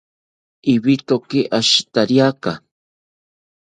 Ibitoki 0.73 1.39
ashitariaka 1.59 2.51